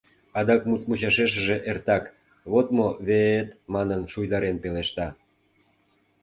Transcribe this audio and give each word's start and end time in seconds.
Адак 0.39 0.61
мут 0.69 0.81
мучашешыже 0.87 1.57
эртак, 1.69 2.03
«вот 2.51 2.67
мо 2.75 2.87
ве-эт» 3.05 3.49
манын, 3.73 4.01
шуйдарен 4.11 4.57
пелешта. 4.63 5.07